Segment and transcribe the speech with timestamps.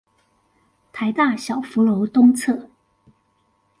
[0.91, 2.69] 臺大小福樓東側